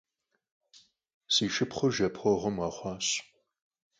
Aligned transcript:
Si 1.33 1.45
şşıpxhur 1.53 1.91
jjepueğuem 1.95 2.55
khexhuaş. 2.63 3.07